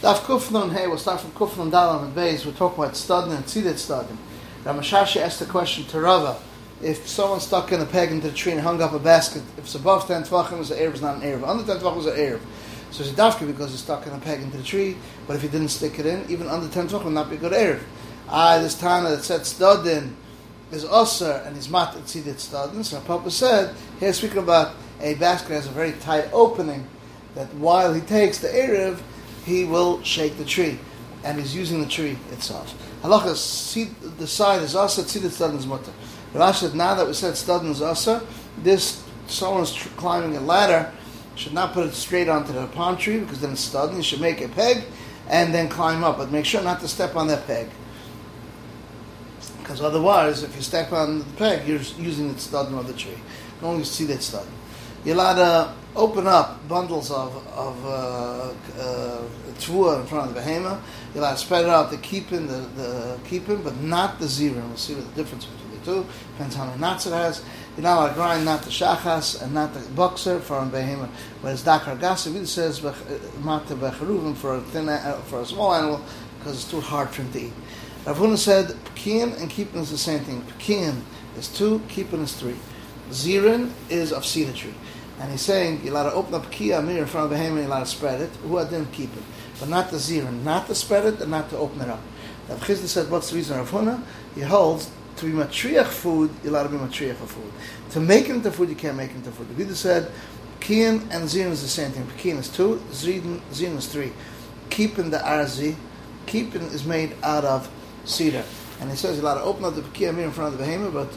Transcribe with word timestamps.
Daf 0.00 0.18
Kufnon, 0.18 0.72
hey, 0.72 0.86
we'll 0.86 0.96
start 0.96 1.20
from 1.20 1.32
Kufnon 1.32 1.72
Dalam 1.72 2.04
and 2.04 2.14
Beis. 2.14 2.46
We're 2.46 2.52
talking 2.52 2.84
about 2.84 2.94
Studin 2.94 3.34
and 3.34 3.44
Tzidat 3.44 3.74
Studin. 3.74 4.16
Ramashashi 4.62 5.20
asked 5.20 5.40
the 5.40 5.44
question 5.44 5.86
to 5.86 6.00
Rava, 6.00 6.40
if 6.80 7.08
someone 7.08 7.40
stuck 7.40 7.72
in 7.72 7.80
a 7.80 7.84
peg 7.84 8.12
into 8.12 8.28
the 8.28 8.32
tree 8.32 8.52
and 8.52 8.60
hung 8.60 8.80
up 8.80 8.92
a 8.92 9.00
basket, 9.00 9.42
if 9.56 9.64
it's 9.64 9.74
above 9.74 10.06
10 10.06 10.22
tvachim, 10.22 10.60
it's 10.60 10.70
an 10.70 10.78
Erev, 10.78 10.92
it's 10.92 11.00
not 11.00 11.16
an 11.16 11.22
Erev. 11.22 11.48
Under 11.48 11.64
10 11.64 11.82
tvachim, 11.82 11.96
it's 11.96 12.06
an 12.06 12.12
Erev. 12.12 12.40
So 12.92 13.02
it's 13.02 13.12
a 13.12 13.16
dafka 13.16 13.44
because 13.44 13.72
it's 13.74 13.82
stuck 13.82 14.06
in 14.06 14.12
a 14.12 14.20
peg 14.20 14.40
into 14.40 14.56
the 14.56 14.62
tree, 14.62 14.96
but 15.26 15.34
if 15.34 15.42
he 15.42 15.48
didn't 15.48 15.70
stick 15.70 15.98
it 15.98 16.06
in, 16.06 16.24
even 16.30 16.46
under 16.46 16.68
10 16.68 16.90
tvachim, 16.90 17.10
not 17.10 17.28
be 17.28 17.34
a 17.34 17.38
good 17.40 17.50
Erev. 17.50 17.82
Ah, 18.28 18.60
this 18.60 18.78
time 18.78 19.02
that 19.02 19.24
said 19.24 19.40
Studin 19.40 20.14
is 20.70 20.84
Osir 20.84 21.44
and 21.44 21.56
he's 21.56 21.68
mat 21.68 21.96
at 21.96 22.04
Tzidat 22.04 22.36
Studin, 22.36 22.84
so 22.84 23.00
Papa 23.00 23.32
said, 23.32 23.74
here 23.98 24.12
speaking 24.12 24.38
about 24.38 24.76
a 25.00 25.14
basket 25.14 25.54
has 25.54 25.66
a 25.66 25.70
very 25.70 25.90
tight 25.94 26.28
opening, 26.32 26.86
that 27.34 27.52
while 27.54 27.92
he 27.92 28.00
takes 28.00 28.38
the 28.38 28.46
Erev, 28.46 29.00
he 29.48 29.64
will 29.64 30.02
shake 30.02 30.36
the 30.36 30.44
tree, 30.44 30.78
and 31.24 31.38
he's 31.38 31.56
using 31.56 31.80
the 31.80 31.88
tree 31.88 32.18
itself. 32.30 32.74
Halacha, 33.02 33.34
see 33.34 33.84
the 34.18 34.26
side 34.26 34.62
is 34.62 34.76
asa, 34.76 35.08
see 35.08 35.20
the 35.20 35.30
stud 35.30 35.54
is 35.54 35.66
mutter. 35.66 35.92
Rashi 36.34 36.68
said, 36.68 36.74
now 36.74 36.94
that 36.94 37.06
we 37.06 37.14
said 37.14 37.36
stud 37.36 37.64
is 37.64 37.80
asa, 37.80 38.22
this 38.62 39.02
someone's 39.26 39.72
tr- 39.72 39.88
climbing 39.96 40.36
a 40.36 40.40
ladder 40.40 40.92
should 41.34 41.54
not 41.54 41.72
put 41.72 41.86
it 41.86 41.94
straight 41.94 42.28
onto 42.28 42.52
the 42.52 42.66
palm 42.68 42.96
tree 42.96 43.20
because 43.20 43.40
then 43.40 43.52
it's 43.52 43.60
stud. 43.60 43.94
You 43.96 44.02
should 44.02 44.20
make 44.20 44.40
a 44.40 44.48
peg 44.48 44.84
and 45.28 45.54
then 45.54 45.68
climb 45.68 46.04
up, 46.04 46.18
but 46.18 46.30
make 46.30 46.44
sure 46.44 46.62
not 46.62 46.80
to 46.80 46.88
step 46.88 47.16
on 47.16 47.28
that 47.28 47.46
peg. 47.46 47.68
Because 49.60 49.80
otherwise, 49.80 50.42
if 50.42 50.54
you 50.56 50.62
step 50.62 50.92
on 50.92 51.20
the 51.20 51.24
peg, 51.36 51.66
you're 51.66 51.80
using 51.98 52.32
the 52.32 52.38
stud 52.38 52.72
of 52.72 52.86
the 52.86 52.94
tree. 52.94 53.18
You 53.60 53.66
only 53.66 53.84
see 53.84 54.04
that 54.06 54.22
stud. 54.22 54.46
You're 55.04 55.14
allowed 55.14 55.34
to 55.34 55.74
open 55.96 56.26
up 56.26 56.66
bundles 56.68 57.10
of, 57.10 57.36
of 57.48 57.86
uh, 57.86 58.52
uh, 58.80 59.22
in 60.00 60.06
front 60.06 60.28
of 60.28 60.34
the 60.34 60.40
behema. 60.40 60.80
You're 61.14 61.22
allowed 61.22 61.32
to 61.32 61.38
spread 61.38 61.64
it 61.64 61.70
out, 61.70 61.90
the 61.90 61.96
keeping, 61.98 62.46
the, 62.46 62.60
the 62.76 63.18
keeping, 63.24 63.62
but 63.62 63.76
not 63.78 64.18
the 64.18 64.26
zira. 64.26 64.54
We'll 64.54 64.76
see 64.76 64.94
what 64.94 65.08
the 65.14 65.22
difference 65.22 65.46
between 65.46 65.78
the 65.78 65.84
two. 65.84 66.06
Depends 66.32 66.54
how 66.54 66.66
many 66.66 66.78
knots 66.78 67.06
it 67.06 67.12
has. 67.12 67.44
You're 67.76 67.86
allowed 67.86 68.08
to 68.08 68.14
grind 68.14 68.44
not 68.44 68.62
the 68.62 68.70
shachas 68.70 69.42
and 69.42 69.54
not 69.54 69.74
the 69.74 69.80
boxer 69.90 70.40
for 70.40 70.58
a 70.58 70.66
behema. 70.66 71.08
Whereas 71.40 71.62
Dakar 71.62 71.96
really 71.96 72.46
says 72.46 72.82
mata 72.82 73.74
becharuvim 73.74 74.36
for 74.36 74.56
a 74.56 74.60
thin, 74.60 74.88
uh, 74.88 75.20
for 75.26 75.40
a 75.40 75.46
small 75.46 75.74
animal 75.74 76.00
because 76.38 76.54
it's 76.62 76.70
too 76.70 76.80
hard 76.80 77.10
for 77.10 77.22
him 77.22 77.32
to 77.32 77.40
eat. 77.40 77.52
Rav 78.06 78.16
Huna 78.16 78.38
said 78.38 78.74
pekin 78.84 79.32
and 79.34 79.50
keeping 79.50 79.80
is 79.80 79.90
the 79.90 79.98
same 79.98 80.20
thing. 80.20 80.42
Pekin 80.42 81.04
is 81.36 81.48
two, 81.48 81.80
keeping 81.88 82.20
is 82.20 82.32
three. 82.34 82.56
Zirin 83.10 83.70
is 83.88 84.12
of 84.12 84.24
cedar 84.24 84.52
tree. 84.52 84.74
And 85.20 85.30
he's 85.30 85.40
saying 85.40 85.80
you're 85.82 85.92
allowed 85.92 86.10
to 86.10 86.16
open 86.16 86.34
up 86.34 86.50
kia 86.50 86.80
mirror 86.80 87.00
in 87.00 87.06
front 87.06 87.24
of 87.24 87.30
the 87.30 87.36
behemoth, 87.36 87.58
you're 87.58 87.66
allowed 87.66 87.80
to 87.80 87.86
spread 87.86 88.20
it. 88.20 88.30
Who 88.42 88.58
didn't 88.64 88.92
keep 88.92 89.14
it, 89.16 89.22
but 89.58 89.68
not 89.68 89.90
the 89.90 89.96
zirin, 89.96 90.42
not 90.44 90.66
to 90.68 90.74
spread 90.74 91.06
it 91.06 91.20
and 91.20 91.30
not 91.30 91.50
to 91.50 91.56
open 91.56 91.80
it 91.80 91.88
up. 91.88 92.00
Rav 92.48 92.60
Chizda 92.60 92.86
said, 92.86 93.10
what's 93.10 93.30
the 93.30 93.36
reason 93.36 93.58
of 93.58 93.70
Huna? 93.70 94.02
He 94.34 94.42
holds 94.42 94.90
to 95.16 95.26
be 95.26 95.32
matriach 95.32 95.86
food, 95.86 96.30
you're 96.42 96.52
allowed 96.52 96.64
to 96.64 96.68
be 96.70 96.76
matriach 96.76 97.16
for 97.16 97.26
food. 97.26 97.52
To 97.90 98.00
make 98.00 98.28
it 98.28 98.36
into 98.36 98.50
food, 98.52 98.68
you 98.68 98.76
can't 98.76 98.96
make 98.96 99.10
it 99.10 99.16
into 99.16 99.32
food. 99.32 99.48
The 99.48 99.54
Vida 99.54 99.74
said, 99.74 100.10
Kian 100.60 101.02
and 101.10 101.24
Zirin 101.24 101.50
is 101.50 101.62
the 101.62 101.68
same 101.68 101.90
thing. 101.90 102.04
Kian 102.18 102.38
is 102.38 102.48
two, 102.48 102.76
Zirin, 102.90 103.40
Zirin 103.50 103.76
is 103.76 103.86
three. 103.86 104.12
Keeping 104.70 105.10
the 105.10 105.18
arzi, 105.18 105.74
keeping 106.26 106.62
is 106.62 106.84
made 106.84 107.16
out 107.22 107.44
of 107.44 107.70
cedar. 108.04 108.44
And 108.80 108.90
he 108.90 108.96
says 108.96 109.16
you're 109.16 109.24
allowed 109.24 109.40
to 109.40 109.44
open 109.44 109.64
up 109.64 109.74
the 109.74 109.82
Pekia 109.82 110.14
mirror 110.14 110.28
in 110.28 110.32
front 110.32 110.52
of 110.52 110.58
the 110.58 110.64
behemoth, 110.64 110.94
but 110.94 111.08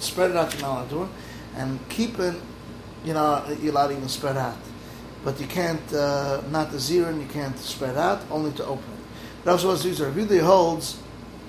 spread 0.00 0.30
it 0.30 0.36
out 0.36 0.50
to 0.50 0.58
to 0.58 1.08
And 1.56 1.78
keeping 1.88 2.40
you 3.04 3.12
know, 3.12 3.44
you're 3.60 3.72
allowed 3.72 3.92
even 3.92 4.08
spread 4.08 4.36
out. 4.36 4.56
But 5.24 5.40
you 5.40 5.46
can't, 5.46 5.92
uh, 5.92 6.42
not 6.50 6.70
the 6.70 6.78
zero, 6.78 7.08
and 7.08 7.20
you 7.20 7.28
can't 7.28 7.56
spread 7.58 7.96
out, 7.96 8.22
only 8.30 8.52
to 8.52 8.64
open 8.64 8.84
it. 8.84 9.48
Rav 9.48 9.60
Shlomo 9.60 9.76
Zizar, 9.76 10.14
Rabbi 10.14 10.38
holds 10.38 11.00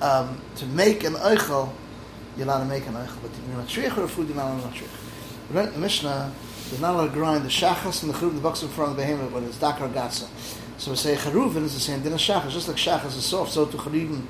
um, 0.02 0.42
to 0.56 0.66
make 0.68 1.04
an 1.04 1.14
eichel, 1.14 1.72
you're 2.38 2.46
allowed 2.46 2.60
to 2.60 2.66
make 2.66 2.86
an 2.88 2.94
eichel, 2.94 3.22
but 3.22 3.32
you're 3.48 3.58
not 3.58 3.68
shriach 3.68 3.98
or 3.98 4.08
food, 4.08 4.28
you're 4.28 4.38
not 4.38 4.52
allowed 4.52 4.76
to 4.76 4.84
in 5.50 5.74
the 5.74 5.80
Mishnah, 5.80 6.34
you're 6.72 6.82
not 6.82 6.96
allowed 6.96 7.08
to 7.08 7.14
grind 7.14 7.46
the 7.46 7.50
shachas 7.50 8.04
and 8.04 8.14
the 8.14 8.18
charuv, 8.18 8.34
the 8.34 8.42
box 8.42 8.64
in 8.64 8.70
front 8.70 8.92
of 8.92 8.98
the 8.98 9.04
behemoth, 9.04 9.32
but 9.32 9.44
it's 9.44 9.60
dakar 9.60 9.88
gatsa. 9.90 10.28
So 10.78 10.92
we 10.92 10.98
say 10.98 11.16
charuvin 11.16 11.64
is 11.64 11.74
the 11.74 11.80
same 11.80 12.02
thing 12.02 12.14
as 12.14 12.20
shachas, 12.20 12.52
just 12.52 12.68
like 12.68 12.78
shachas 12.78 13.18
is 13.18 13.26
soft, 13.26 13.52
so 13.52 13.66
to 13.66 13.78
charuvin 13.78 14.24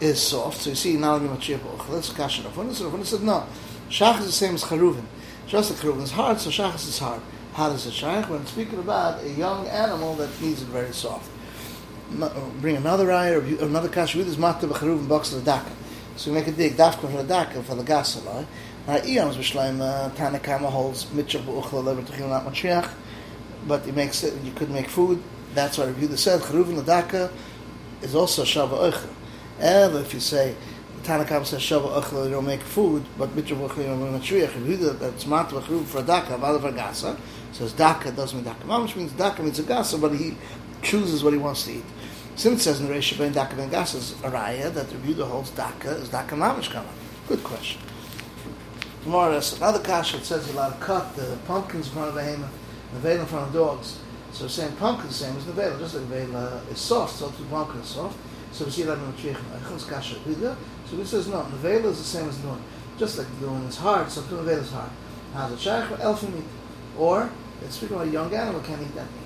is 0.00 0.20
soft. 0.20 0.62
So 0.62 0.70
you 0.70 0.76
see, 0.76 0.96
now 0.96 1.16
you're 1.16 1.30
not 1.30 1.40
shriach. 1.40 1.88
Let's 1.88 2.12
kash 2.12 2.40
it. 2.40 2.46
Rav 2.56 3.06
said, 3.06 3.22
no, 3.22 3.46
shachas 3.88 4.20
is 4.20 4.26
the 4.26 4.32
same 4.32 4.54
as 4.54 4.64
charuvin. 4.64 5.04
Just 5.46 5.68
the 5.70 5.86
Kerubin 5.86 6.02
is 6.02 6.10
hard, 6.10 6.40
so 6.40 6.48
Shachas 6.50 6.88
is 6.88 6.98
hard. 6.98 7.20
How 7.52 7.68
does 7.68 7.86
it 7.86 7.92
shaykh? 7.92 8.30
When 8.30 8.44
speaking 8.46 8.78
about 8.78 9.22
a 9.22 9.30
young 9.30 9.66
animal 9.68 10.14
that 10.16 10.40
needs 10.40 10.62
it 10.62 10.68
very 10.68 10.92
soft. 10.92 11.30
Bring 12.60 12.76
another 12.76 13.12
eye 13.12 13.30
or 13.30 13.40
another 13.40 13.88
kash 13.88 14.14
with 14.14 14.26
his 14.26 14.38
matter 14.38 14.66
b'cheruvin 14.66 15.06
box 15.06 15.32
of 15.32 15.44
the 15.44 15.50
daka. 15.50 15.70
So 16.16 16.30
we 16.30 16.38
make 16.38 16.46
a 16.46 16.52
dig 16.52 16.76
dafka 16.76 17.00
for 17.00 17.08
the 17.08 17.24
daka 17.24 17.62
for 17.62 17.74
the 17.74 17.82
gasalai. 17.82 18.46
Now 18.86 18.96
Iyam's 18.96 19.36
b'shleim 19.36 19.80
uh, 19.80 20.14
Tanna 20.14 20.38
Kamma 20.38 20.70
holds 20.70 21.04
mitchel 21.06 21.44
b'uchla 21.44 21.84
lever 21.84 22.02
techil 22.02 22.30
not 22.30 22.46
matriach, 22.46 22.90
but 23.66 23.86
it 23.86 23.94
makes 23.94 24.24
it 24.24 24.34
you 24.42 24.52
could 24.52 24.70
make 24.70 24.88
food. 24.88 25.22
That's 25.54 25.76
why 25.76 25.86
Rabbi 25.86 26.14
said 26.14 26.40
cheruvin 26.40 26.82
ladaka 26.82 27.30
is 28.00 28.14
also 28.14 28.44
shava 28.44 28.90
oichel. 28.90 29.10
And 29.60 29.96
if 29.96 30.12
you 30.12 30.20
say 30.20 30.56
Tanakam 31.02 31.44
says 31.44 31.60
Shava 31.60 32.00
Achla, 32.00 32.24
you 32.24 32.30
don't 32.30 32.46
make 32.46 32.60
food, 32.60 33.04
but 33.18 33.34
Mitra 33.34 33.56
Achla, 33.56 33.76
you 33.78 33.84
don't 33.84 34.12
make 34.12 34.22
Shriach. 34.22 34.48
Yehuda, 34.48 34.98
that's 34.98 35.26
Mat 35.26 35.48
Vachru 35.50 35.84
for 35.84 36.02
Daka, 36.02 36.38
Vala 36.38 36.60
for 36.60 36.72
Gasa, 36.72 37.18
says 37.52 37.72
Daka 37.72 38.10
doesn't 38.12 38.38
mean 38.38 38.44
Daka. 38.44 38.64
Mamish 38.66 38.96
means 38.96 39.12
Daka 39.12 39.42
means 39.42 39.58
a 39.58 39.62
Gasa, 39.62 40.00
but 40.00 40.12
he 40.12 40.36
chooses 40.82 41.22
what 41.22 41.32
he 41.32 41.38
wants 41.38 41.64
to 41.64 41.72
eat. 41.72 41.84
Since 42.36 42.62
says 42.62 42.80
in 42.80 42.88
the 42.88 42.94
Reisha 42.94 43.32
Daka 43.32 43.54
Ben 43.54 43.70
Gasa 43.70 43.96
is 43.96 44.12
a 44.22 44.30
Raya, 44.30 44.72
that 44.72 44.88
the 44.88 44.96
Yehuda 44.96 45.28
holds 45.28 45.50
Daka, 45.50 45.90
is 45.90 46.08
Daka 46.08 46.34
Mamish 46.34 46.70
Kama. 46.70 46.88
Good 47.28 47.44
question. 47.44 47.80
Tomorrow, 49.02 49.38
another 49.56 49.80
kasha 49.80 50.16
that 50.16 50.24
says 50.24 50.46
you're 50.46 50.56
allowed 50.56 50.80
to 50.80 50.84
cut 50.84 51.14
the 51.14 51.36
pumpkins 51.46 51.88
in 51.88 51.92
front 51.92 52.08
of 52.08 52.14
the 52.14 52.48
the 52.94 53.00
veil 53.00 53.20
in 53.20 53.26
front 53.26 53.48
of 53.48 53.52
dogs. 53.52 53.98
So 54.32 54.48
saying 54.48 54.74
pumpkin 54.76 55.10
is 55.10 55.18
the 55.18 55.26
same 55.26 55.36
as 55.36 55.44
the 55.44 55.52
veil, 55.52 55.78
just 55.78 55.94
like 55.94 56.08
the 56.08 56.14
veil 56.14 56.36
uh, 56.36 56.60
is 56.70 56.78
soft, 56.78 57.16
so 57.16 57.28
the 57.28 57.44
pumpkin 57.44 57.80
is 57.80 57.88
soft. 57.88 58.16
So 58.54 58.64
we 58.64 58.70
see 58.70 58.84
that 58.84 58.96
in 58.96 59.06
the 59.06 59.12
Chiach 59.18 59.34
Eichel. 59.34 60.56
So 60.88 60.96
he 60.96 61.04
says, 61.04 61.26
no, 61.26 61.42
Nevela 61.42 61.86
is 61.86 61.98
the 61.98 62.04
same 62.04 62.28
as 62.28 62.42
Nun. 62.44 62.62
Just 62.96 63.18
like 63.18 63.26
the 63.40 63.52
is 63.66 63.76
hard, 63.76 64.08
so 64.08 64.20
the 64.20 64.48
is 64.52 64.70
hard. 64.70 64.90
How's 65.32 65.52
it 65.52 65.58
Shaykh? 65.58 65.98
Elfin 65.98 66.32
meat. 66.32 66.44
Or, 66.96 67.28
it's 67.64 67.74
speaking 67.74 67.96
about 67.96 68.06
a 68.06 68.10
young 68.12 68.32
animal 68.32 68.60
can't 68.60 68.80
eat 68.80 68.94
that 68.94 69.06
meat. 69.10 69.24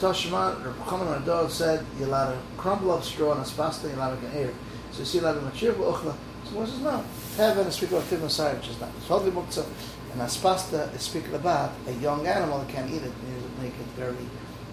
Tashima, 0.00 0.66
or 0.66 0.74
Chaman 0.90 1.06
or 1.06 1.24
dog 1.24 1.50
said, 1.50 1.86
you're 1.96 2.08
allowed 2.08 2.32
to 2.32 2.38
crumble 2.56 2.90
up 2.90 3.04
straw 3.04 3.30
and 3.30 3.42
a 3.42 3.44
spasta, 3.44 3.84
you're 3.84 3.94
allowed 3.94 4.20
to 4.20 4.36
air. 4.36 4.52
So 4.90 4.98
you 5.00 5.04
see, 5.04 5.18
allowed 5.20 5.34
to 5.34 5.42
machir 5.42 5.72
uchla. 5.74 6.16
So 6.46 6.56
one 6.56 6.66
says, 6.66 6.80
no. 6.80 7.04
Heaven 7.36 7.68
is 7.68 7.74
speaking 7.74 7.96
about 7.96 8.08
Tim 8.10 8.22
Messiah, 8.22 8.56
which 8.56 8.70
is 8.70 8.80
not. 8.80 8.90
It's 8.96 9.06
hardly 9.06 9.30
muktzah. 9.30 9.66
And 10.12 10.20
aspasta 10.20 10.92
is 10.96 11.02
speaking 11.02 11.34
about 11.34 11.72
a 11.86 11.92
young 11.92 12.26
animal 12.26 12.58
that 12.58 12.68
can't 12.68 12.90
eat 12.90 13.02
it, 13.02 13.12
and 13.12 13.58
make 13.62 13.72
it 13.72 13.86
very 13.96 14.16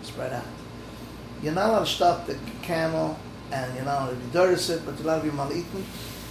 spread 0.01 0.33
out. 0.33 0.45
You're 1.41 1.53
not 1.53 1.69
allowed 1.69 1.85
to 1.85 1.91
stop 1.91 2.27
the 2.27 2.37
camel 2.61 3.17
and 3.51 3.73
you're 3.75 3.85
not 3.85 4.03
allowed 4.03 4.09
to 4.11 4.15
be 4.15 4.31
dirty 4.31 4.73
it, 4.73 4.85
but 4.85 4.95
you're 4.95 5.03
allowed 5.03 5.23
to 5.23 5.29
be 5.29 5.35
mal-eaten. 5.35 5.85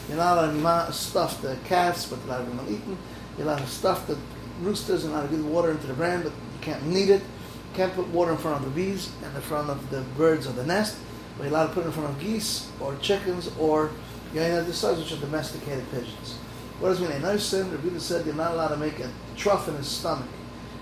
You're 0.09 0.16
not 0.16 0.44
allowed 0.44 0.87
to 0.87 0.93
stuff 0.93 1.43
the 1.43 1.56
calves, 1.65 2.06
but 2.06 2.19
you're 2.21 2.28
allowed 2.28 2.44
to 2.44 2.50
be 2.50 2.56
mal-eaten. 2.56 2.98
You're 3.37 3.47
allowed 3.47 3.59
to 3.59 3.66
stuff 3.66 4.06
the 4.06 4.19
roosters 4.62 5.04
and 5.04 5.12
allowed 5.12 5.31
to 5.31 5.37
give 5.37 5.47
water 5.47 5.71
into 5.71 5.87
the 5.87 5.94
brand, 5.94 6.25
but 6.25 6.32
you 6.32 6.60
can't 6.60 6.84
knead 6.87 7.10
it. 7.10 7.21
You 7.21 7.75
can't 7.75 7.94
put 7.94 8.09
water 8.09 8.32
in 8.32 8.38
front 8.38 8.59
of 8.59 8.65
the 8.65 8.71
bees 8.71 9.10
and 9.25 9.34
in 9.34 9.43
front 9.43 9.71
of 9.71 9.91
the 9.91 10.03
birds 10.16 10.47
of 10.47 10.56
the 10.56 10.65
nest, 10.65 10.98
but 11.37 11.44
you're 11.44 11.53
allowed 11.53 11.69
to 11.69 11.72
put 11.75 11.84
it 11.84 11.87
in 11.87 11.92
front 11.92 12.10
of 12.10 12.21
geese 12.21 12.71
or 12.81 12.97
chickens 12.97 13.50
or 13.59 13.91
you 14.32 14.41
know, 14.41 14.62
the 14.62 14.72
size 14.72 14.98
which 14.98 15.12
are 15.12 15.16
domesticated 15.16 15.84
pigeons. 15.91 16.37
What 16.78 16.91
does 16.91 17.03
it 17.03 17.10
mean? 17.10 17.21
Nice 17.22 17.44
sin, 17.44 17.71
Rabbi 17.71 17.98
said 17.98 18.25
you're 18.25 18.34
not 18.34 18.53
allowed 18.53 18.69
to 18.69 18.77
make 18.77 19.00
a 19.00 19.10
trough 19.37 19.69
in 19.69 19.75
his 19.75 19.88
stomach. 19.88 20.28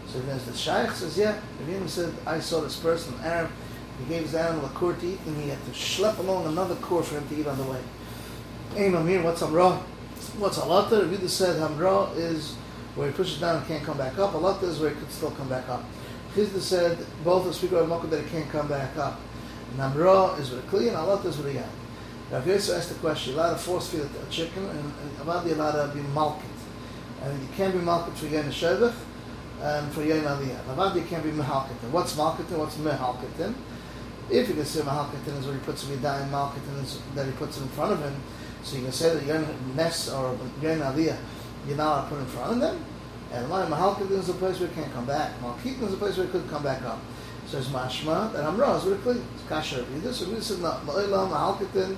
So 0.07 0.21
there's 0.21 0.45
the 0.45 0.55
Shaykh 0.57 0.91
says, 0.93 1.19
yeah. 1.19 1.39
Rabbi 1.67 1.87
said, 1.87 2.15
I 2.27 2.41
saw 2.41 2.61
this 2.61 2.77
person, 2.77 3.15
Arab, 3.23 3.51
he 3.99 4.05
gave 4.09 4.23
his 4.23 4.35
animal 4.35 4.67
a 4.67 4.69
core 4.71 4.95
to 4.95 5.07
eat, 5.07 5.19
and 5.27 5.37
he 5.43 5.49
had 5.49 5.63
to 5.65 5.71
schlep 5.71 6.19
along 6.19 6.47
another 6.47 6.75
core 6.77 7.03
for 7.03 7.17
him 7.17 7.29
to 7.29 7.41
eat 7.41 7.47
on 7.47 7.59
the 7.59 7.65
way. 7.65 7.81
Hey, 8.75 8.91
Mamir, 8.91 9.23
what's 9.23 9.43
Amra? 9.43 9.71
What's 10.39 10.59
Alata? 10.59 11.03
Ravida 11.03 11.29
said 11.29 11.61
Amra 11.61 12.11
is 12.17 12.55
where 12.95 13.09
he 13.09 13.15
pushes 13.15 13.41
down 13.41 13.57
and 13.57 13.67
can't 13.67 13.85
come 13.85 13.99
back 13.99 14.19
up. 14.19 14.33
Alata 14.35 14.65
is 14.65 14.79
where 14.81 14.91
he 14.91 14.97
could 14.97 15.11
still 15.11 15.31
come 15.33 15.49
back 15.49 15.69
up. 15.69 15.85
Chizda 16.35 16.61
said 16.61 16.99
both 17.25 17.47
are 17.47 17.53
speak 17.53 17.73
of 17.73 17.89
Makkah 17.89 18.07
that 18.09 18.23
he 18.23 18.31
can't 18.31 18.51
come 18.51 18.69
back 18.69 18.97
up. 18.97 19.21
And 19.73 19.81
Amra 19.81 20.35
is 20.35 20.51
with 20.51 20.65
a 20.65 20.69
kli, 20.69 20.89
and 20.89 20.97
Alata 20.97 21.27
is 21.27 21.39
with 21.39 21.47
a 21.47 21.59
yad. 21.59 21.69
Rav 22.31 22.47
Yosef 22.47 22.77
asked 22.77 22.89
the 22.91 22.95
question, 22.97 23.35
allowed 23.35 23.53
to 23.53 23.59
force 23.59 23.89
feed 23.89 24.03
a 24.03 24.31
chicken, 24.31 24.65
and, 24.65 24.93
the 25.19 25.25
allowed 25.25 25.91
to 25.91 25.95
be 25.95 26.03
malkit. 26.11 26.43
And 27.23 27.41
you 27.41 27.49
can't 27.57 27.73
be 27.73 27.81
malkit 27.81 28.13
for 28.13 28.27
Yom 28.27 28.45
Shevach, 28.45 28.95
and 29.63 29.91
for 29.93 30.03
Yom 30.03 30.21
Aliyah. 30.21 30.95
You 30.95 31.03
can't 31.03 31.25
be 31.25 31.31
mehalkitin. 31.31 31.91
What's 31.91 32.15
malkitin? 32.15 32.59
What's 32.59 32.77
mehalkitin? 32.77 33.55
If 34.31 34.49
you 34.49 34.55
can 34.55 34.65
say 34.65 34.81
Mahalketin 34.81 35.39
is 35.39 35.47
where 35.47 35.55
he 35.55 35.61
puts 35.61 35.85
him 35.85 35.93
in 35.93 36.01
Malketin 36.01 36.83
is 36.83 37.01
that 37.15 37.27
he 37.27 37.33
puts 37.33 37.57
it 37.59 37.63
in 37.63 37.69
front 37.69 37.93
of 37.93 38.01
him, 38.01 38.15
so 38.63 38.77
you 38.77 38.83
can 38.83 38.93
say 38.93 39.15
that 39.15 39.25
you're 39.25 39.45
Nes 39.75 40.11
or 40.11 40.39
you're 40.61 40.77
Aliyah, 40.77 41.17
you're 41.67 41.77
not 41.77 42.09
put 42.09 42.19
in 42.19 42.27
front 42.27 42.53
of 42.53 42.61
them. 42.61 42.85
And 43.33 43.49
my 43.49 43.65
Mahalketin 43.67 44.13
is 44.13 44.29
a 44.29 44.35
place 44.35 44.59
where 44.61 44.69
he 44.69 44.75
can't 44.75 44.93
come 44.93 45.07
back. 45.07 45.39
Malketin 45.41 45.83
is 45.83 45.95
a 45.95 45.97
place 45.97 46.17
where 46.17 46.27
he 46.27 46.33
could 46.33 46.49
come 46.49 46.63
back 46.63 46.83
up. 46.83 46.99
says 47.47 47.69
mashma, 47.69 48.35
and 48.35 48.47
Amra 48.47 48.77
is 48.77 48.85
very 48.85 48.99
clear. 48.99 49.23
It's 49.35 49.43
kasher. 49.45 49.85
This 50.03 50.21
is 50.51 50.59
Ma'ilam, 50.59 51.31
Halkitin 51.31 51.97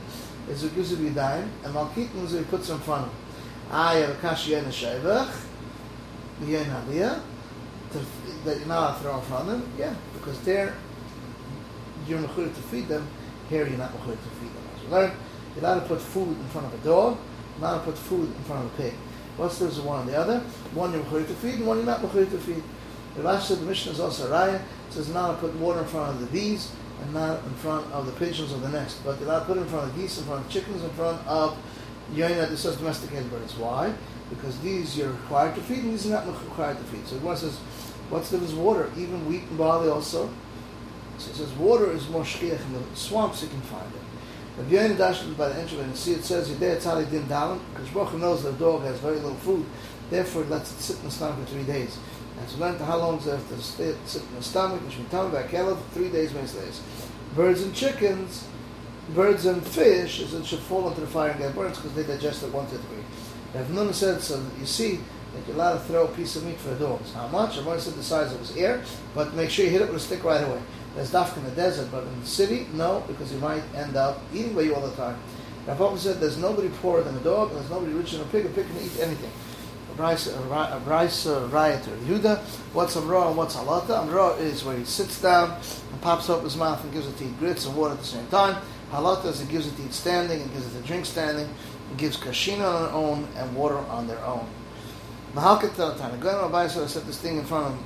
is 0.49 0.65
a 0.65 0.69
gives 0.69 0.93
Yadayim, 0.93 1.49
and 1.65 1.75
Malkitin 1.75 2.25
is 2.25 2.33
he 2.33 2.43
puts 2.45 2.69
in 2.69 2.79
front 2.79 3.07
of 3.07 3.09
him. 3.09 3.19
I 3.73 3.97
have 3.97 4.11
a 4.11 4.15
kasher 4.15 4.49
yen 4.49 4.65
a 4.65 4.69
shevach, 4.69 5.31
yen 6.45 6.67
aliyah, 6.67 7.21
that 8.45 8.59
you're 8.59 8.67
not 8.67 8.97
in 8.97 9.03
front 9.03 9.31
of 9.31 9.47
them. 9.47 9.73
Yeah, 9.79 9.95
because 10.15 10.41
they're, 10.43 10.75
you're 12.11 12.19
mechur 12.21 12.55
to 12.55 12.63
feed 12.63 12.89
them, 12.89 13.07
here 13.49 13.67
you're 13.67 13.79
not 13.79 13.93
mechur 13.93 14.13
to 14.13 14.31
feed 14.41 14.53
them. 14.55 14.63
As 14.77 14.83
we 14.83 14.89
learned, 14.91 15.13
you're 15.55 15.65
allowed 15.65 15.81
to 15.81 15.87
put 15.87 16.01
food 16.01 16.37
in 16.37 16.49
front 16.49 16.67
of 16.67 16.75
a 16.75 16.85
dog, 16.85 17.17
you're 17.17 17.61
not 17.63 17.75
allowed 17.75 17.85
to 17.85 17.91
put 17.93 17.99
food 17.99 18.29
in 18.37 18.45
front 18.45 18.67
of 18.67 18.75
a 18.75 18.77
pig. 18.77 18.95
What's 19.37 19.59
the 19.59 19.69
one 19.83 20.07
or 20.07 20.11
the 20.11 20.19
other? 20.19 20.41
One 20.75 20.93
you're 20.93 21.03
mechur 21.03 21.27
to 21.27 21.35
feed, 21.35 21.55
and 21.55 21.67
one 21.67 21.79
you're 21.79 21.87
not 21.87 22.01
mechur 22.01 22.29
to 22.31 22.39
feed. 22.39 22.63
The 23.17 23.23
Rashi 23.23 23.43
said 23.43 23.59
the 23.59 23.67
Mishnah 23.67 23.93
is 23.93 24.01
also 24.01 24.31
raya. 24.31 24.61
Says 24.91 25.09
not 25.09 25.33
to 25.33 25.39
put 25.39 25.55
water 25.57 25.81
in 25.81 25.87
front 25.87 26.15
of 26.15 26.21
the 26.21 26.27
bees 26.27 26.71
and 27.03 27.15
not 27.15 27.45
in 27.45 27.55
front 27.55 27.91
of 27.93 28.07
the 28.07 28.13
pigeons 28.13 28.53
of 28.53 28.61
the 28.61 28.69
nest, 28.69 29.01
but 29.05 29.19
you're 29.19 29.29
allowed 29.29 29.41
to 29.41 29.45
put 29.47 29.57
it 29.57 29.61
in 29.61 29.67
front 29.69 29.91
of 29.91 29.97
geese, 29.97 30.19
in 30.19 30.25
front 30.25 30.45
of 30.45 30.51
chickens, 30.53 30.83
in 30.83 30.91
front 30.91 31.27
of 31.27 31.57
yoina. 32.13 32.49
This 32.49 32.61
says 32.61 32.77
domesticated 32.77 33.31
birds. 33.31 33.57
Why? 33.57 33.95
Because 34.29 34.59
these 34.61 34.99
you're 34.99 35.11
required 35.11 35.55
to 35.55 35.61
feed, 35.63 35.85
and 35.85 35.93
these 35.93 36.07
are 36.07 36.11
not 36.11 36.27
required 36.27 36.77
to 36.77 36.85
feed. 36.85 37.07
So 37.07 37.17
one 37.19 37.37
says, 37.37 37.57
what's 38.11 38.31
the 38.31 38.39
difference? 38.39 38.59
Water, 38.59 38.91
even 38.97 39.27
wheat 39.29 39.43
and 39.43 39.59
barley 39.59 39.89
also. 39.89 40.29
So 41.21 41.31
it 41.31 41.37
says 41.37 41.53
water 41.53 41.93
is 41.93 42.09
more 42.09 42.23
shkiach 42.23 42.65
in 42.65 42.73
the 42.73 42.83
swamps. 42.95 43.43
You 43.43 43.49
can 43.49 43.61
find 43.61 43.87
it. 43.87 44.01
If 44.59 44.71
you're 44.71 44.89
Dashman 44.89 45.35
by 45.35 45.51
the 45.51 45.57
entry 45.57 45.79
and 45.81 45.95
see 45.95 46.13
it 46.13 46.25
says 46.25 46.51
Yedei 46.51 46.81
Tzali 46.81 47.11
Din 47.11 47.25
Dalim, 47.25 47.61
because 47.73 47.89
Baruch 47.91 48.15
knows 48.15 48.43
the 48.43 48.53
dog 48.53 48.83
has 48.83 48.99
very 49.01 49.17
little 49.17 49.35
food, 49.37 49.67
therefore 50.11 50.43
it 50.43 50.51
lets 50.51 50.73
it 50.73 50.81
sit 50.81 50.99
in 50.99 51.05
the 51.05 51.11
stomach 51.11 51.39
for 51.47 51.53
three 51.53 51.63
days. 51.65 51.99
And 52.39 52.49
so 52.49 52.59
learn 52.59 52.79
how 52.79 52.97
long 52.97 53.19
does 53.19 53.27
it 53.27 53.37
have 53.37 53.49
to 53.49 53.59
stay, 53.63 53.95
sit 54.07 54.23
in 54.23 54.35
the 54.35 54.43
stomach, 54.43 54.83
which 54.85 54.97
we 54.97 55.05
tell 55.05 55.27
about 55.27 55.49
Kelev, 55.49 55.79
three 55.93 56.09
days, 56.09 56.33
most 56.33 56.55
days. 56.55 56.81
Birds 57.37 57.63
and 57.63 57.75
chickens, 57.75 58.47
birds 59.15 59.45
and 59.45 59.67
fish, 59.67 60.21
is 60.21 60.33
it 60.33 60.47
should 60.47 60.59
fall 60.61 60.89
into 60.89 61.03
the 61.03 61.07
fire 61.07 61.31
and 61.31 61.39
get 61.39 61.55
burnt 61.55 61.77
because 61.77 61.95
they 61.95 62.03
digest 62.03 62.43
it 62.43 62.53
one 62.53 62.67
to 62.67 62.79
three. 62.79 63.05
Rav 63.55 63.67
Nuna 63.69 63.93
said, 63.93 64.21
so 64.21 64.43
you 64.59 64.67
see, 64.67 65.01
that 65.35 65.47
you're 65.47 65.57
allowed 65.57 65.75
to 65.75 65.81
throw 65.81 66.05
a 66.05 66.09
piece 66.09 66.37
of 66.37 66.45
meat 66.45 66.59
for 66.59 66.71
the 66.71 66.87
dogs. 66.87 67.13
How 67.13 67.29
much? 67.29 67.57
I've 67.57 67.67
already 67.67 67.83
said 67.83 67.95
the 67.95 68.03
size 68.03 68.33
of 68.33 68.41
his 68.41 68.57
ear, 68.57 68.83
but 69.15 69.35
make 69.35 69.51
sure 69.51 69.65
you 69.65 69.71
hit 69.71 69.83
it 69.83 69.89
with 69.89 69.97
a 69.97 70.01
stick 70.01 70.25
right 70.25 70.43
away. 70.43 70.61
There's 70.95 71.13
dafka 71.13 71.39
in 71.39 71.45
the 71.45 71.51
desert, 71.53 71.89
but 71.91 72.03
in 72.05 72.21
the 72.21 72.27
city, 72.27 72.67
no, 72.75 73.05
because 73.07 73.33
you 73.33 73.39
might 73.39 73.63
end 73.75 73.97
up 73.97 74.21
eating 74.35 74.55
by 74.55 74.63
you 74.63 74.75
all 74.75 74.87
the 74.87 74.97
time. 74.97 75.17
Rav 75.67 75.79
Papa 75.79 75.99
said 75.99 76.21
there's 76.21 76.37
nobody 76.37 76.69
poorer 76.69 77.03
than 77.03 77.17
a 77.17 77.21
dog, 77.21 77.51
and 77.51 77.59
there's 77.59 77.71
nobody 77.71 77.93
richer 77.93 78.19
than 78.19 78.27
a 78.27 78.31
pig. 78.31 78.47
A 78.47 78.49
pig 78.49 78.67
can 78.67 78.77
eat 78.77 78.99
anything. 79.01 79.31
A 79.93 79.95
Bryce, 79.95 80.27
a 80.27 80.39
rioter. 81.49 81.97
Yehuda, 82.07 82.39
what's 82.73 82.97
Amra 82.97 83.29
and 83.29 83.37
what's 83.37 83.55
Halata? 83.55 83.99
Amra 84.01 84.31
is 84.35 84.65
where 84.65 84.77
he 84.77 84.85
sits 84.85 85.21
down 85.21 85.51
and 85.93 86.01
pops 86.01 86.29
up 86.29 86.43
his 86.43 86.57
mouth 86.57 86.83
and 86.83 86.93
gives 86.93 87.07
it 87.07 87.17
to 87.19 87.25
eat 87.25 87.39
grits 87.39 87.67
and 87.67 87.77
water 87.77 87.95
at 87.95 88.01
the 88.01 88.07
same 88.07 88.27
time. 88.29 88.61
Halata 88.91 89.27
is 89.27 89.41
he 89.41 89.47
gives 89.51 89.67
it 89.69 89.77
to 89.77 89.83
eat 89.85 89.93
standing 89.93 90.41
and 90.41 90.53
gives 90.53 90.67
it 90.75 90.81
to 90.81 90.87
drink 90.87 91.07
standing, 91.07 91.49
and 91.89 91.99
gives 91.99 92.17
kashina 92.17 92.65
on 92.65 92.83
their 92.83 92.93
own 92.93 93.29
and 93.37 93.55
water 93.55 93.79
on 93.79 94.07
their 94.09 94.25
own. 94.25 94.47
Mahalkat 95.35 95.71
Taratana. 95.71 96.19
Glenn 96.19 96.37
Rabbi 96.37 96.67
said 96.67 97.05
this 97.05 97.19
thing 97.21 97.37
in 97.39 97.45
front 97.45 97.67
of 97.67 97.79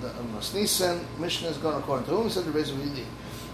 the 0.00 0.08
um, 0.08 0.34
Masnisen, 0.36 1.04
Mishnah 1.18 1.48
is 1.48 1.56
going 1.58 1.76
according 1.76 2.06
to 2.06 2.12
whom? 2.12 2.30
Said 2.30 2.44
the 2.44 2.50
Beis 2.50 2.70
It 2.70 3.06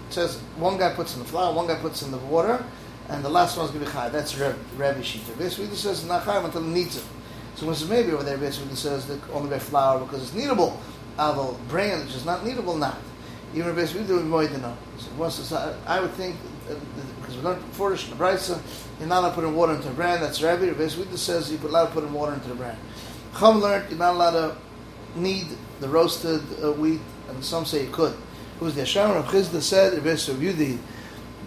says 0.09 0.37
one 0.57 0.77
guy 0.77 0.93
puts 0.93 1.15
in 1.15 1.19
the 1.19 1.27
flour, 1.27 1.53
one 1.53 1.67
guy 1.67 1.75
puts 1.75 2.01
in 2.03 2.11
the 2.11 2.17
water, 2.17 2.63
and 3.09 3.23
the 3.23 3.29
last 3.29 3.57
one's 3.57 3.71
going 3.71 3.83
to 3.83 3.89
be 3.89 3.91
chai. 3.91 4.09
That's 4.09 4.37
Reb, 4.37 4.57
Rabbi 4.77 5.01
Shita. 5.01 5.39
It 5.39 5.75
says 5.75 6.05
not 6.05 6.25
chai 6.25 6.43
until 6.43 6.63
it 6.63 6.67
needs 6.67 6.97
it. 6.97 7.03
So 7.55 7.67
when 7.67 7.89
maybe 7.89 8.11
over 8.11 8.23
there, 8.23 8.41
It 8.43 8.53
says 8.75 9.07
that 9.07 9.19
only 9.31 9.49
by 9.49 9.59
flour 9.59 9.99
because 9.99 10.23
it's 10.23 10.31
needable. 10.31 10.77
Although 11.17 11.57
bran, 11.69 12.05
which 12.05 12.15
is 12.15 12.25
not 12.25 12.41
needable, 12.41 12.77
not. 12.77 12.97
Even 13.53 13.73
Beis 13.75 13.95
It 13.95 14.11
would 14.11 14.25
more 14.25 14.45
than 14.45 14.63
once 15.17 15.53
I 15.87 15.99
would 16.01 16.11
think 16.11 16.35
because 17.21 17.37
we 17.37 17.43
learned 17.43 17.61
before 17.67 17.91
the 17.91 17.97
Brisa, 18.15 18.61
you're 18.99 19.07
not 19.07 19.19
allowed 19.19 19.29
to 19.29 19.35
put 19.35 19.43
in 19.45 19.55
water 19.55 19.73
into 19.73 19.89
a 19.89 19.93
bran. 19.93 20.19
That's 20.19 20.41
Rabbi. 20.41 20.65
It 20.65 21.17
says 21.17 21.51
you're 21.51 21.61
allowed 21.61 21.87
to 21.87 21.91
put 21.91 22.03
in 22.03 22.13
water 22.13 22.33
into 22.33 22.49
the 22.49 22.55
bran. 22.55 22.77
Chum 23.37 23.61
learned 23.61 23.89
you're 23.89 23.99
not 23.99 24.15
allowed 24.15 24.31
to 24.31 24.57
knead 25.15 25.47
the 25.79 25.87
roasted 25.87 26.41
uh, 26.63 26.71
wheat, 26.73 27.01
and 27.29 27.43
some 27.43 27.65
say 27.65 27.85
you 27.85 27.91
could. 27.91 28.15
Who's 28.59 28.73
the 28.75 28.81
Hashem? 28.81 29.11
Rav 29.11 29.25
Chizda 29.25 29.61
said, 29.61 29.93
Rav 29.93 30.03
Yudi, 30.05 30.77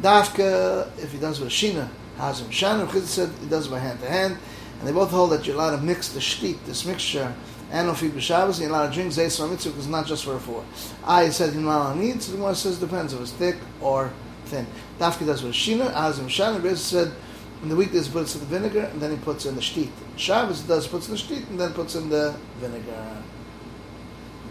Dafka, 0.02 0.90
if 0.98 1.12
he 1.12 1.18
does 1.18 1.40
with 1.40 1.50
Shina, 1.50 1.88
Hazim 2.18 2.50
Shan. 2.52 2.80
Rav 2.80 2.90
Chizda 2.90 3.06
said 3.06 3.30
he 3.40 3.48
does 3.48 3.68
by 3.68 3.78
hand 3.78 4.00
to 4.00 4.08
hand. 4.08 4.36
And 4.78 4.86
they 4.86 4.92
both 4.92 5.10
hold 5.10 5.32
that 5.32 5.46
you're 5.46 5.56
allowed 5.56 5.76
to 5.76 5.82
mix 5.82 6.08
the 6.10 6.20
shtit, 6.20 6.64
this 6.64 6.84
mixture, 6.86 7.34
and 7.72 7.88
on 7.88 7.96
feed 7.96 8.12
b'Shabbos, 8.12 8.54
and 8.54 8.60
you're 8.60 8.70
allowed 8.70 8.88
to 8.88 8.94
drink 8.94 9.12
Zeis 9.12 9.50
Mitzvah 9.50 9.70
because 9.70 9.88
not 9.88 10.06
just 10.06 10.24
for 10.24 10.36
a 10.36 10.40
four. 10.40 10.64
I 11.04 11.30
said 11.30 11.52
you're 11.52 11.62
not 11.62 11.78
allowed 11.78 11.94
to 11.94 11.98
need, 11.98 12.22
so 12.22 12.32
the 12.32 12.42
one 12.42 12.54
says 12.54 12.78
depends 12.78 13.12
if 13.12 13.20
it's 13.20 13.32
thick 13.32 13.56
or 13.80 14.12
thin. 14.44 14.66
Dafka 14.98 15.26
does 15.26 15.42
with 15.42 15.54
Shina, 15.54 15.92
Hazim 15.92 16.28
Shan. 16.28 16.62
Rav 16.62 16.78
said, 16.78 17.12
in 17.62 17.68
the 17.68 17.76
weekdays 17.76 18.06
he 18.06 18.12
puts 18.12 18.34
in 18.34 18.40
the 18.40 18.46
vinegar, 18.46 18.82
and 18.84 19.00
then 19.00 19.10
he 19.10 19.16
puts 19.16 19.46
in 19.46 19.54
the 19.56 19.60
shtit. 19.60 19.90
Shabbos 20.16 20.60
does 20.60 20.86
puts 20.86 21.08
in 21.08 21.14
the 21.14 21.20
shtit, 21.20 21.48
and 21.50 21.58
then 21.58 21.72
puts 21.72 21.96
in 21.96 22.08
the 22.08 22.36
vinegar. 22.60 23.22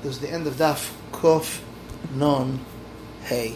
This 0.03 0.15
is 0.15 0.19
the 0.19 0.29
end 0.29 0.45
of 0.45 0.53
Daf 0.55 0.93
Kof 1.11 1.61
Non 2.13 2.59
Hey. 3.23 3.55